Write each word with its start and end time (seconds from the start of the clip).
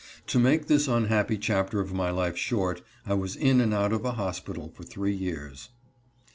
To 0.25 0.39
make 0.39 0.65
this 0.65 0.87
unhappy 0.87 1.37
chapter 1.37 1.79
of 1.79 1.93
my 1.93 2.09
life 2.09 2.35
short, 2.35 2.81
I 3.05 3.13
was 3.13 3.35
in 3.35 3.61
and 3.61 3.71
out 3.71 3.93
of 3.93 4.03
a 4.03 4.13
hospital 4.13 4.71
for 4.75 4.81
three 4.81 5.13
years. 5.15 5.69